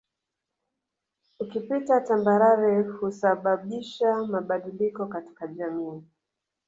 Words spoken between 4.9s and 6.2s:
katika jamii